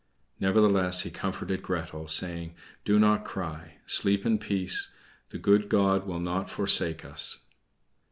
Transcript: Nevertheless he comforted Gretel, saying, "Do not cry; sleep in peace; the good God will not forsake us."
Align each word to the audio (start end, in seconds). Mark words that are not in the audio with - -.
Nevertheless 0.39 1.01
he 1.01 1.11
comforted 1.11 1.61
Gretel, 1.61 2.07
saying, 2.07 2.55
"Do 2.83 2.97
not 2.97 3.23
cry; 3.23 3.75
sleep 3.85 4.25
in 4.25 4.39
peace; 4.39 4.91
the 5.29 5.37
good 5.37 5.69
God 5.69 6.07
will 6.07 6.19
not 6.19 6.49
forsake 6.49 7.05
us." 7.05 7.43